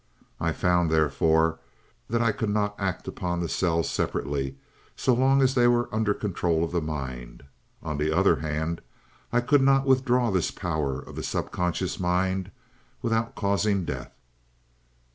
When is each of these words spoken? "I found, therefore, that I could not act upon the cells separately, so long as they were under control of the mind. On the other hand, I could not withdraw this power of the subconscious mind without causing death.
"I 0.39 0.51
found, 0.51 0.89
therefore, 0.89 1.59
that 2.09 2.23
I 2.23 2.31
could 2.31 2.49
not 2.49 2.73
act 2.79 3.07
upon 3.07 3.39
the 3.39 3.47
cells 3.47 3.87
separately, 3.87 4.57
so 4.95 5.13
long 5.13 5.43
as 5.43 5.53
they 5.53 5.67
were 5.67 5.93
under 5.93 6.15
control 6.15 6.63
of 6.63 6.71
the 6.71 6.81
mind. 6.81 7.43
On 7.83 7.99
the 7.99 8.11
other 8.11 8.37
hand, 8.37 8.81
I 9.31 9.41
could 9.41 9.61
not 9.61 9.85
withdraw 9.85 10.31
this 10.31 10.49
power 10.49 10.97
of 10.99 11.15
the 11.15 11.21
subconscious 11.21 11.99
mind 11.99 12.49
without 13.03 13.35
causing 13.35 13.85
death. 13.85 14.11